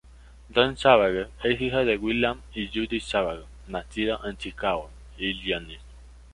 Dan 0.49 0.75
Savage 0.77 1.27
es 1.43 1.61
hijo 1.61 1.77
de 1.85 1.95
William 1.95 2.41
y 2.55 2.67
Judy 2.73 2.99
Savage, 2.99 3.45
nacido 3.67 4.19
en 4.25 4.35
Chicago, 4.35 4.89
Illinois. 5.19 5.77